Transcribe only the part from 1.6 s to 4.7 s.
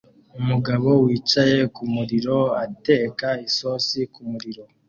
kumuriro ateka isosi kumuriro